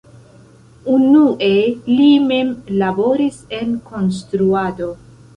[0.93, 1.49] Unue
[1.89, 2.49] li mem
[2.83, 4.89] laboris en konstruado.